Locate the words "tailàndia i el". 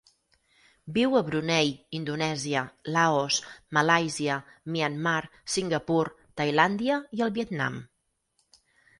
6.41-7.33